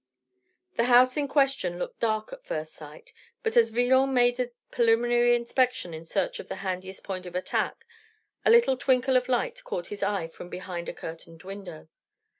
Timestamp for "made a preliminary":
4.15-5.35